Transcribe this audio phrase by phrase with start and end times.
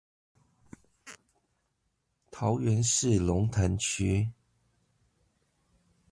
[2.31, 4.31] 桃園市龍潭區